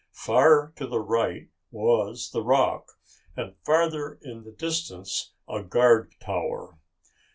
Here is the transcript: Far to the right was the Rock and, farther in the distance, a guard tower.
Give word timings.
Far 0.13 0.73
to 0.77 0.87
the 0.87 0.99
right 0.99 1.49
was 1.69 2.31
the 2.31 2.41
Rock 2.43 2.93
and, 3.37 3.53
farther 3.63 4.17
in 4.23 4.41
the 4.45 4.51
distance, 4.51 5.33
a 5.47 5.61
guard 5.61 6.15
tower. 6.19 6.79